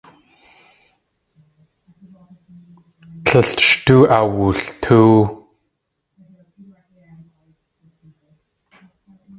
[3.25, 5.19] Tlél sh tóo awultóow.